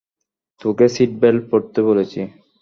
[0.61, 2.19] তোকে seat belt পড়তে বলেছি!